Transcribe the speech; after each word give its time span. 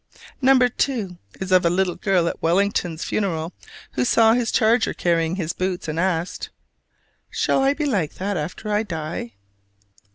Number 0.41 0.67
two 0.67 1.19
is 1.39 1.51
of 1.51 1.63
a 1.63 1.69
little 1.69 1.93
girl 1.93 2.27
at 2.27 2.41
Wellington's 2.41 3.03
funeral 3.03 3.53
who 3.91 4.03
saw 4.03 4.33
his 4.33 4.51
charger 4.51 4.95
carrying 4.95 5.35
his 5.35 5.53
boots, 5.53 5.87
and 5.87 5.99
asked, 5.99 6.49
"Shall 7.29 7.61
I 7.61 7.75
be 7.75 7.85
like 7.85 8.15
that 8.15 8.35
after 8.35 8.71
I 8.73 8.81
die?" 8.81 9.33